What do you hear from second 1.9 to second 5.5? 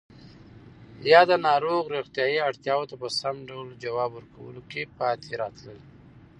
روغتیایی اړتیاوو ته په سم ډول ځواب ورکولو کې پاتې